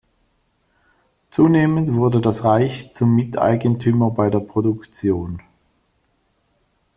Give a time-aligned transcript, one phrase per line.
[1.29, 5.43] Zunehmend wurde das Reich zum Miteigentümer bei der Produktion.